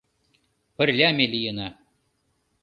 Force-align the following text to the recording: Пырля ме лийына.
Пырля 0.75 1.09
ме 1.17 1.25
лийына. 1.33 1.67